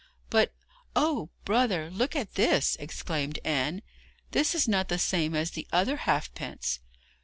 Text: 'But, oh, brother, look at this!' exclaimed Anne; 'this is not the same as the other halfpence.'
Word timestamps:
'But, 0.31 0.51
oh, 0.95 1.29
brother, 1.45 1.91
look 1.91 2.15
at 2.15 2.33
this!' 2.33 2.75
exclaimed 2.79 3.37
Anne; 3.45 3.83
'this 4.31 4.55
is 4.55 4.67
not 4.67 4.87
the 4.87 4.97
same 4.97 5.35
as 5.35 5.51
the 5.51 5.67
other 5.71 5.95
halfpence.' 5.97 6.79